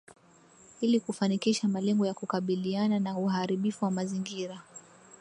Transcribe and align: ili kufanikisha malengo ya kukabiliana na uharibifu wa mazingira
ili 0.81 0.99
kufanikisha 0.99 1.67
malengo 1.67 2.05
ya 2.05 2.13
kukabiliana 2.13 2.99
na 2.99 3.17
uharibifu 3.17 3.85
wa 3.85 3.91
mazingira 3.91 4.61